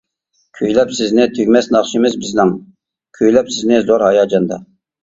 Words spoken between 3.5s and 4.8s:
سىزنى زور ھاياجاندا.